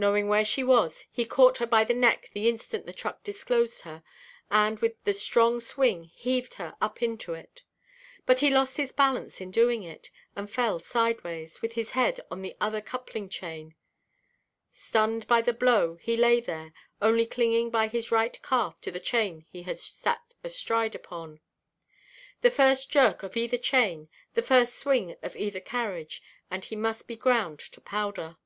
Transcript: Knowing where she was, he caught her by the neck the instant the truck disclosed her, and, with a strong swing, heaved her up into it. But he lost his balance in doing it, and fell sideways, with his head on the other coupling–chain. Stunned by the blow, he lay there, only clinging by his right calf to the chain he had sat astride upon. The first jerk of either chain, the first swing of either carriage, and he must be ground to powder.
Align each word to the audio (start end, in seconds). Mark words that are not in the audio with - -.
Knowing 0.00 0.28
where 0.28 0.44
she 0.44 0.62
was, 0.62 1.02
he 1.10 1.24
caught 1.24 1.58
her 1.58 1.66
by 1.66 1.82
the 1.82 1.92
neck 1.92 2.30
the 2.32 2.48
instant 2.48 2.86
the 2.86 2.92
truck 2.92 3.20
disclosed 3.24 3.80
her, 3.80 4.04
and, 4.48 4.78
with 4.78 4.94
a 5.04 5.12
strong 5.12 5.58
swing, 5.58 6.04
heaved 6.14 6.54
her 6.54 6.76
up 6.80 7.02
into 7.02 7.34
it. 7.34 7.64
But 8.24 8.38
he 8.38 8.48
lost 8.48 8.76
his 8.76 8.92
balance 8.92 9.40
in 9.40 9.50
doing 9.50 9.82
it, 9.82 10.08
and 10.36 10.48
fell 10.48 10.78
sideways, 10.78 11.60
with 11.60 11.72
his 11.72 11.90
head 11.90 12.20
on 12.30 12.42
the 12.42 12.56
other 12.60 12.80
coupling–chain. 12.80 13.74
Stunned 14.72 15.26
by 15.26 15.42
the 15.42 15.52
blow, 15.52 15.96
he 15.96 16.16
lay 16.16 16.40
there, 16.40 16.72
only 17.02 17.26
clinging 17.26 17.68
by 17.68 17.88
his 17.88 18.12
right 18.12 18.40
calf 18.40 18.80
to 18.82 18.92
the 18.92 19.00
chain 19.00 19.46
he 19.50 19.64
had 19.64 19.80
sat 19.80 20.32
astride 20.44 20.94
upon. 20.94 21.40
The 22.42 22.52
first 22.52 22.88
jerk 22.92 23.24
of 23.24 23.36
either 23.36 23.58
chain, 23.58 24.08
the 24.34 24.42
first 24.42 24.76
swing 24.76 25.16
of 25.24 25.34
either 25.34 25.58
carriage, 25.58 26.22
and 26.52 26.64
he 26.64 26.76
must 26.76 27.08
be 27.08 27.16
ground 27.16 27.58
to 27.58 27.80
powder. 27.80 28.36